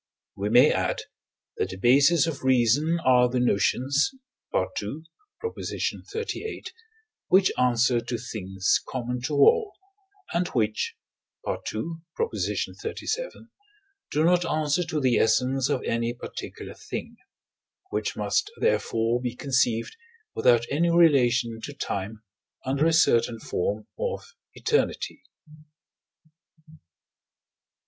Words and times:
We 0.35 0.49
may 0.49 0.71
add 0.71 1.01
that 1.57 1.69
the 1.69 1.77
bases 1.77 2.25
of 2.25 2.41
reason 2.43 2.99
are 3.05 3.29
the 3.29 3.39
notions 3.39 4.09
(II. 4.51 5.03
xxxviii.), 5.59 6.63
which 7.27 7.51
answer 7.55 8.01
to 8.01 8.17
things 8.17 8.81
common 8.89 9.21
to 9.21 9.35
all, 9.35 9.73
and 10.33 10.47
which 10.47 10.95
(II. 11.47 11.57
xxxvii.) 12.19 13.29
do 14.09 14.23
not 14.23 14.43
answer 14.43 14.83
to 14.85 14.99
the 14.99 15.17
essence 15.19 15.69
of 15.69 15.83
any 15.83 16.15
particular 16.15 16.73
thing: 16.73 17.17
which 17.91 18.15
must 18.17 18.49
therefore 18.59 19.21
be 19.21 19.35
conceived 19.35 19.95
without 20.33 20.65
any 20.71 20.89
relation 20.89 21.61
to 21.61 21.73
time, 21.73 22.23
under 22.65 22.87
a 22.87 22.91
certain 22.93 23.39
form 23.39 23.85
of 23.99 24.33
eternity. 24.55 25.21